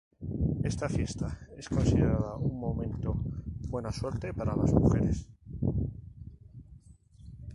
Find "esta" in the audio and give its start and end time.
0.63-0.89